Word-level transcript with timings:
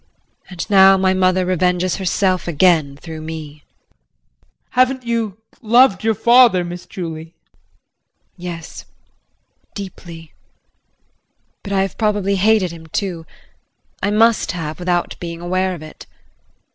JULIE. 0.01 0.47
And 0.49 0.69
now 0.71 0.97
my 0.97 1.13
mother 1.13 1.45
revenges 1.45 1.97
herself 1.97 2.47
again 2.47 2.97
through 2.97 3.21
me. 3.21 3.51
JEAN. 3.51 4.47
Haven't 4.71 5.03
you 5.03 5.37
loved 5.61 6.03
your 6.03 6.15
father, 6.15 6.63
Miss 6.63 6.87
Julie? 6.87 7.23
JULIE. 7.23 7.33
Yes, 8.35 8.85
deeply. 9.75 10.33
But 11.61 11.73
I 11.73 11.83
have 11.83 11.99
probably 11.99 12.37
hated 12.37 12.71
him 12.71 12.87
too, 12.87 13.27
I 14.01 14.09
must 14.09 14.53
have 14.53 14.79
without 14.79 15.17
being 15.19 15.39
aware 15.39 15.75
of 15.75 15.83
it. 15.83 16.07